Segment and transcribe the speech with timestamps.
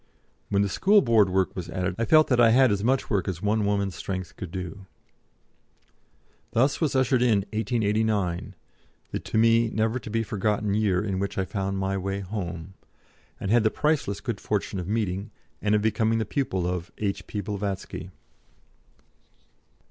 [0.49, 3.27] When the School Board work was added I felt that I had as much work
[3.27, 4.87] as one woman's strength could do.
[6.53, 8.55] Thus was ushered in 1889,
[9.11, 12.73] the to me never to be forgotten year in which I found my way "Home,"
[13.39, 15.29] and had the priceless good fortune of meeting,
[15.61, 17.41] and of becoming the pupil of, H.P.
[17.41, 18.09] Blavatsky.